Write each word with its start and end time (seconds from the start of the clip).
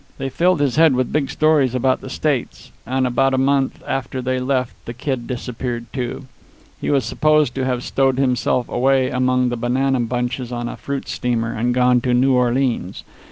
They 0.17 0.29
filled 0.31 0.61
his 0.61 0.77
head 0.77 0.95
with 0.95 1.11
big 1.11 1.29
stories 1.29 1.75
about 1.75 2.01
the 2.01 2.09
States; 2.09 2.71
and 2.87 3.05
about 3.05 3.35
a 3.35 3.37
month 3.37 3.83
after 3.87 4.19
they 4.19 4.39
left, 4.39 4.73
the 4.85 4.95
kid 4.95 5.27
disappeared, 5.27 5.85
too. 5.93 6.25
He 6.79 6.89
was 6.89 7.05
supposed 7.05 7.53
to 7.53 7.65
have 7.65 7.83
stowed 7.83 8.17
himself 8.17 8.67
away 8.67 9.11
among 9.11 9.49
the 9.49 9.57
banana 9.57 9.99
bunches 9.99 10.51
on 10.51 10.67
a 10.67 10.75
fruit 10.75 11.07
steamer, 11.07 11.53
and 11.53 11.71
gone 11.71 12.01
to 12.01 12.15
New 12.15 12.33
Orleans. 12.33 13.03